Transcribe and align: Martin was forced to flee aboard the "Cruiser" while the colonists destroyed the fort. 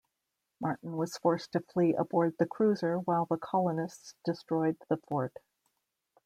Martin 0.59 0.97
was 0.97 1.19
forced 1.19 1.51
to 1.51 1.59
flee 1.59 1.93
aboard 1.93 2.33
the 2.39 2.47
"Cruiser" 2.47 2.97
while 2.97 3.27
the 3.27 3.37
colonists 3.37 4.15
destroyed 4.25 4.75
the 4.89 4.97
fort. 5.07 5.37